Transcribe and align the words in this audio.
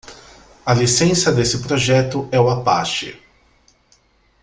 A 0.65 0.73
licença 0.73 1.31
desse 1.31 1.61
projeto 1.61 2.27
é 2.31 2.39
o 2.39 2.49
Apache. 2.49 3.21